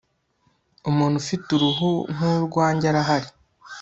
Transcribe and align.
umuntu 0.89 1.15
ufite 1.23 1.47
uruhu 1.57 1.89
nkurwanjye 2.13 2.85
arahari 2.91 3.29